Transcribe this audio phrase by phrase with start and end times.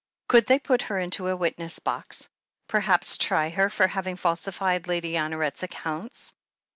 [0.29, 2.27] Could they put her into a witness box—
[2.71, 6.33] ^perhaps try her for having falsified Lady Honoret's accounts?